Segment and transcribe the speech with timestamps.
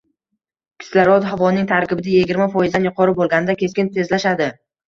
[0.83, 4.53] kislorod havoning tarkibida yigirma foyizdan yuqori bo’lganda keskin tezlashadi